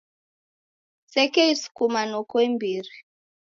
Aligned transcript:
Kusekeisukuma 1.03 2.01
noko 2.11 2.35
imbiri. 2.47 2.93